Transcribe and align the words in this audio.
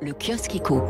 le 0.00 0.12
kiosque 0.12 0.54
éco. 0.54 0.82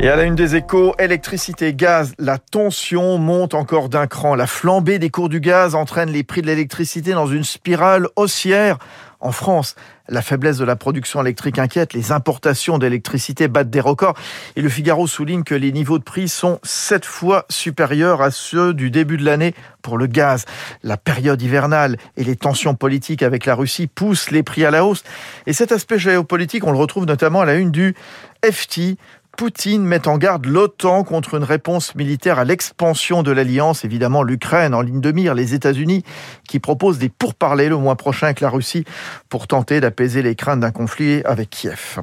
Et 0.00 0.08
à 0.08 0.16
la 0.16 0.24
une 0.24 0.34
des 0.34 0.54
échos, 0.54 0.94
électricité, 0.98 1.74
gaz, 1.74 2.12
la 2.18 2.38
tension 2.38 3.18
monte 3.18 3.54
encore 3.54 3.88
d'un 3.88 4.06
cran. 4.06 4.34
La 4.34 4.46
flambée 4.46 4.98
des 4.98 5.10
cours 5.10 5.28
du 5.28 5.40
gaz 5.40 5.74
entraîne 5.74 6.10
les 6.10 6.22
prix 6.22 6.42
de 6.42 6.46
l'électricité 6.46 7.12
dans 7.12 7.26
une 7.26 7.44
spirale 7.44 8.06
haussière. 8.14 8.78
En 9.20 9.32
France, 9.32 9.74
la 10.08 10.22
faiblesse 10.22 10.58
de 10.58 10.64
la 10.64 10.76
production 10.76 11.20
électrique 11.20 11.58
inquiète, 11.58 11.92
les 11.92 12.12
importations 12.12 12.78
d'électricité 12.78 13.48
battent 13.48 13.68
des 13.68 13.80
records. 13.80 14.14
Et 14.54 14.62
le 14.62 14.68
Figaro 14.68 15.08
souligne 15.08 15.42
que 15.42 15.56
les 15.56 15.72
niveaux 15.72 15.98
de 15.98 16.04
prix 16.04 16.28
sont 16.28 16.60
sept 16.62 17.04
fois 17.04 17.44
supérieurs 17.50 18.22
à 18.22 18.30
ceux 18.30 18.74
du 18.74 18.92
début 18.92 19.16
de 19.16 19.24
l'année 19.24 19.54
pour 19.82 19.98
le 19.98 20.06
gaz. 20.06 20.44
La 20.84 20.96
période 20.96 21.42
hivernale 21.42 21.96
et 22.16 22.22
les 22.22 22.36
tensions 22.36 22.76
politiques 22.76 23.24
avec 23.24 23.44
la 23.44 23.56
Russie 23.56 23.88
poussent 23.88 24.30
les 24.30 24.44
prix 24.44 24.64
à 24.64 24.70
la 24.70 24.84
hausse. 24.84 25.02
Et 25.46 25.52
cet 25.52 25.72
aspect 25.72 25.98
géopolitique, 25.98 26.64
on 26.64 26.72
le 26.72 26.78
retrouve 26.78 27.04
notamment 27.04 27.40
à 27.40 27.44
la 27.44 27.56
une 27.56 27.72
du 27.72 27.96
FT, 28.44 28.98
Poutine 29.38 29.84
met 29.84 30.08
en 30.08 30.18
garde 30.18 30.46
l'OTAN 30.46 31.04
contre 31.04 31.34
une 31.34 31.44
réponse 31.44 31.94
militaire 31.94 32.40
à 32.40 32.44
l'expansion 32.44 33.22
de 33.22 33.30
l'alliance. 33.30 33.84
Évidemment, 33.84 34.24
l'Ukraine 34.24 34.74
en 34.74 34.80
ligne 34.80 35.00
de 35.00 35.12
mire, 35.12 35.32
les 35.32 35.54
États-Unis 35.54 36.02
qui 36.48 36.58
proposent 36.58 36.98
des 36.98 37.08
pourparlers 37.08 37.68
le 37.68 37.76
mois 37.76 37.94
prochain 37.94 38.26
avec 38.26 38.40
la 38.40 38.50
Russie 38.50 38.84
pour 39.28 39.46
tenter 39.46 39.80
d'apaiser 39.80 40.22
les 40.22 40.34
craintes 40.34 40.58
d'un 40.58 40.72
conflit 40.72 41.22
avec 41.24 41.50
Kiev. 41.50 42.00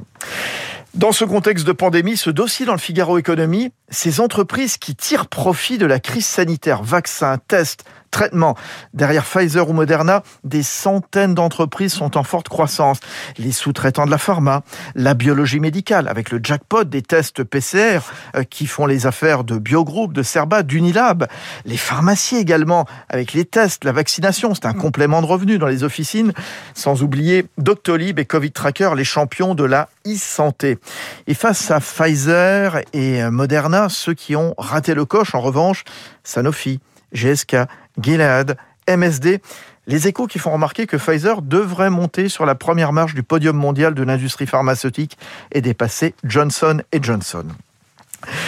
Dans 0.94 1.12
ce 1.12 1.26
contexte 1.26 1.66
de 1.66 1.72
pandémie, 1.72 2.16
ce 2.16 2.30
dossier 2.30 2.64
dans 2.64 2.72
le 2.72 2.78
Figaro 2.78 3.18
Économie, 3.18 3.70
ces 3.88 4.20
entreprises 4.20 4.78
qui 4.78 4.94
tirent 4.94 5.26
profit 5.26 5.78
de 5.78 5.86
la 5.86 6.00
crise 6.00 6.26
sanitaire, 6.26 6.82
vaccins, 6.82 7.38
tests, 7.48 7.84
traitements. 8.10 8.56
Derrière 8.94 9.24
Pfizer 9.24 9.68
ou 9.68 9.72
Moderna, 9.72 10.22
des 10.42 10.62
centaines 10.62 11.34
d'entreprises 11.34 11.92
sont 11.92 12.16
en 12.16 12.22
forte 12.22 12.48
croissance. 12.48 12.98
Les 13.36 13.52
sous-traitants 13.52 14.06
de 14.06 14.10
la 14.10 14.18
pharma, 14.18 14.62
la 14.94 15.14
biologie 15.14 15.60
médicale, 15.60 16.08
avec 16.08 16.30
le 16.30 16.40
jackpot 16.42 16.84
des 16.84 17.02
tests 17.02 17.44
PCR 17.44 18.00
euh, 18.34 18.42
qui 18.44 18.66
font 18.66 18.86
les 18.86 19.06
affaires 19.06 19.44
de 19.44 19.58
Biogroup, 19.58 20.12
de 20.12 20.22
Cerba, 20.22 20.62
d'Unilab. 20.62 21.26
Les 21.66 21.76
pharmacies 21.76 22.36
également, 22.36 22.86
avec 23.08 23.34
les 23.34 23.44
tests, 23.44 23.84
la 23.84 23.92
vaccination, 23.92 24.54
c'est 24.54 24.66
un 24.66 24.72
complément 24.72 25.20
de 25.20 25.26
revenus 25.26 25.58
dans 25.58 25.66
les 25.66 25.84
officines. 25.84 26.32
Sans 26.74 27.02
oublier 27.02 27.46
Doctolib 27.58 28.18
et 28.18 28.24
Covid 28.24 28.52
Tracker, 28.52 28.90
les 28.96 29.04
champions 29.04 29.54
de 29.54 29.64
la 29.64 29.88
e-santé. 30.06 30.78
Et 31.26 31.34
face 31.34 31.70
à 31.70 31.80
Pfizer 31.80 32.80
et 32.94 33.22
Moderna, 33.30 33.75
ceux 33.88 34.14
qui 34.14 34.36
ont 34.36 34.54
raté 34.58 34.94
le 34.94 35.04
coche, 35.04 35.34
en 35.34 35.40
revanche, 35.40 35.84
Sanofi, 36.24 36.80
GSK, 37.12 37.56
Gilead, 38.00 38.56
MSD, 38.88 39.40
les 39.86 40.08
échos 40.08 40.26
qui 40.26 40.38
font 40.38 40.52
remarquer 40.52 40.86
que 40.86 40.96
Pfizer 40.96 41.42
devrait 41.42 41.90
monter 41.90 42.28
sur 42.28 42.44
la 42.44 42.54
première 42.54 42.92
marche 42.92 43.14
du 43.14 43.22
podium 43.22 43.56
mondial 43.56 43.94
de 43.94 44.02
l'industrie 44.02 44.46
pharmaceutique 44.46 45.16
et 45.52 45.60
dépasser 45.60 46.14
Johnson 46.24 46.82
Johnson. 47.00 47.46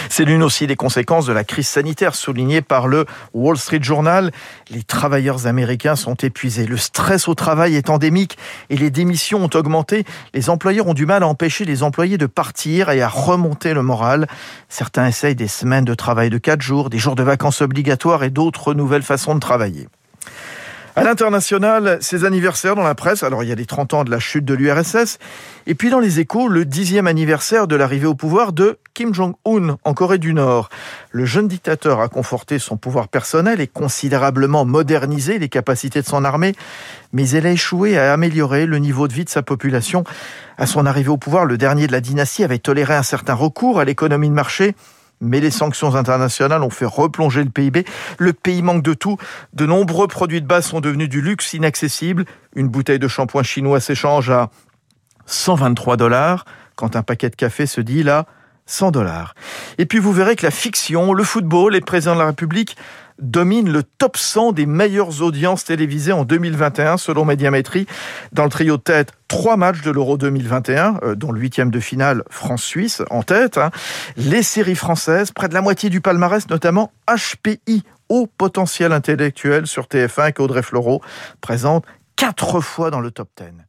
C'est 0.09 0.25
l'une 0.25 0.43
aussi 0.43 0.67
des 0.67 0.75
conséquences 0.75 1.25
de 1.25 1.33
la 1.33 1.43
crise 1.43 1.67
sanitaire 1.67 2.15
soulignée 2.15 2.61
par 2.61 2.87
le 2.87 3.05
Wall 3.33 3.57
Street 3.57 3.81
Journal. 3.81 4.31
Les 4.69 4.83
travailleurs 4.83 5.47
américains 5.47 5.95
sont 5.95 6.15
épuisés. 6.15 6.65
Le 6.65 6.77
stress 6.77 7.27
au 7.27 7.35
travail 7.35 7.75
est 7.75 7.89
endémique 7.89 8.37
et 8.69 8.77
les 8.77 8.89
démissions 8.89 9.43
ont 9.43 9.49
augmenté. 9.53 10.05
Les 10.33 10.49
employeurs 10.49 10.87
ont 10.87 10.93
du 10.93 11.05
mal 11.05 11.23
à 11.23 11.27
empêcher 11.27 11.65
les 11.65 11.83
employés 11.83 12.17
de 12.17 12.25
partir 12.25 12.89
et 12.89 13.01
à 13.01 13.07
remonter 13.07 13.73
le 13.73 13.83
moral. 13.83 14.27
Certains 14.67 15.07
essayent 15.07 15.35
des 15.35 15.47
semaines 15.47 15.85
de 15.85 15.93
travail 15.93 16.29
de 16.29 16.37
4 16.37 16.61
jours, 16.61 16.89
des 16.89 16.97
jours 16.97 17.15
de 17.15 17.23
vacances 17.23 17.61
obligatoires 17.61 18.23
et 18.23 18.29
d'autres 18.29 18.73
nouvelles 18.73 19.03
façons 19.03 19.35
de 19.35 19.39
travailler. 19.39 19.87
À 20.95 21.03
l'international, 21.03 21.99
ces 22.01 22.25
anniversaires 22.25 22.75
dans 22.75 22.83
la 22.83 22.95
presse, 22.95 23.23
alors 23.23 23.43
il 23.43 23.49
y 23.49 23.51
a 23.51 23.55
les 23.55 23.65
30 23.65 23.93
ans 23.93 24.03
de 24.03 24.09
la 24.09 24.19
chute 24.19 24.43
de 24.43 24.53
l'URSS, 24.53 25.19
et 25.67 25.75
puis 25.75 25.89
dans 25.89 25.99
les 25.99 26.19
échos, 26.19 26.47
le 26.47 26.65
dixième 26.65 27.05
anniversaire 27.05 27.67
de 27.67 27.75
l'arrivée 27.75 28.07
au 28.07 28.15
pouvoir 28.15 28.53
de 28.53 28.79
Kim 28.95 29.13
Jong-un 29.13 29.77
en 29.83 29.93
Corée 29.93 30.17
du 30.17 30.33
Nord. 30.33 30.69
Le 31.11 31.25
jeune 31.25 31.47
dictateur 31.47 32.01
a 32.01 32.09
conforté 32.09 32.59
son 32.59 32.75
pouvoir 32.75 33.07
personnel 33.07 33.61
et 33.61 33.67
considérablement 33.67 34.65
modernisé 34.65 35.37
les 35.37 35.47
capacités 35.47 36.01
de 36.01 36.07
son 36.07 36.25
armée, 36.25 36.55
mais 37.13 37.29
elle 37.29 37.45
a 37.45 37.51
échoué 37.51 37.97
à 37.97 38.11
améliorer 38.11 38.65
le 38.65 38.79
niveau 38.79 39.07
de 39.07 39.13
vie 39.13 39.25
de 39.25 39.29
sa 39.29 39.43
population. 39.43 40.03
À 40.57 40.65
son 40.65 40.85
arrivée 40.85 41.09
au 41.09 41.17
pouvoir, 41.17 41.45
le 41.45 41.57
dernier 41.57 41.87
de 41.87 41.91
la 41.91 42.01
dynastie 42.01 42.43
avait 42.43 42.57
toléré 42.57 42.95
un 42.95 43.03
certain 43.03 43.35
recours 43.35 43.79
à 43.79 43.85
l'économie 43.85 44.29
de 44.29 44.33
marché, 44.33 44.75
mais 45.21 45.39
les 45.39 45.51
sanctions 45.51 45.95
internationales 45.95 46.63
ont 46.63 46.69
fait 46.69 46.85
replonger 46.85 47.43
le 47.43 47.49
PIB. 47.49 47.85
Le 48.17 48.33
pays 48.33 48.61
manque 48.61 48.83
de 48.83 48.93
tout. 48.93 49.17
De 49.53 49.65
nombreux 49.65 50.07
produits 50.07 50.41
de 50.41 50.47
base 50.47 50.65
sont 50.67 50.81
devenus 50.81 51.09
du 51.09 51.21
luxe 51.21 51.53
inaccessible. 51.53 52.25
Une 52.55 52.67
bouteille 52.67 52.99
de 52.99 53.07
shampoing 53.07 53.43
chinois 53.43 53.79
s'échange 53.79 54.29
à 54.29 54.49
123 55.25 55.97
dollars, 55.97 56.45
quand 56.75 56.95
un 56.95 57.03
paquet 57.03 57.29
de 57.29 57.35
café 57.35 57.65
se 57.65 57.81
dit 57.81 58.03
là 58.03 58.25
100 58.65 58.91
dollars. 58.91 59.33
Et 59.77 59.85
puis 59.85 59.99
vous 59.99 60.13
verrez 60.13 60.35
que 60.35 60.45
la 60.45 60.51
fiction, 60.51 61.13
le 61.13 61.23
football, 61.23 61.73
les 61.73 61.81
présidents 61.81 62.13
de 62.13 62.19
la 62.19 62.27
République 62.27 62.77
domine 63.21 63.71
le 63.71 63.83
top 63.83 64.17
100 64.17 64.53
des 64.53 64.65
meilleures 64.65 65.21
audiences 65.21 65.65
télévisées 65.65 66.11
en 66.11 66.25
2021 66.25 66.97
selon 66.97 67.25
Médiamétrie. 67.25 67.85
Dans 68.31 68.43
le 68.43 68.49
trio 68.49 68.77
tête, 68.77 69.11
trois 69.27 69.57
matchs 69.57 69.81
de 69.81 69.91
l'Euro 69.91 70.17
2021, 70.17 70.99
euh, 71.03 71.15
dont 71.15 71.31
le 71.31 71.39
huitième 71.39 71.71
de 71.71 71.79
finale 71.79 72.23
France-Suisse 72.29 73.03
en 73.09 73.23
tête. 73.23 73.57
Hein. 73.57 73.71
Les 74.17 74.43
séries 74.43 74.75
françaises, 74.75 75.31
près 75.31 75.49
de 75.49 75.53
la 75.53 75.61
moitié 75.61 75.89
du 75.89 76.01
palmarès, 76.01 76.49
notamment 76.49 76.91
HPI, 77.07 77.83
haut 78.09 78.27
potentiel 78.37 78.91
intellectuel 78.91 79.67
sur 79.67 79.85
TF1 79.85 80.33
qu'Audrey 80.33 80.63
Fleurot 80.63 81.01
présente 81.41 81.85
quatre 82.15 82.59
fois 82.59 82.91
dans 82.91 83.01
le 83.01 83.11
top 83.11 83.29
10. 83.37 83.68